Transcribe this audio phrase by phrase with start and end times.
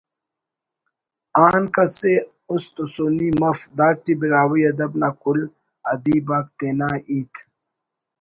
[1.45, 2.15] آن کس ءِ
[2.51, 5.39] است ہسونی مف داٹی براہوئی ادب نا کل
[5.91, 7.33] ادیب آک تینا ہیت